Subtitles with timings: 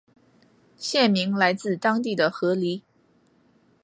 [0.79, 2.81] 县名来自当地的河狸。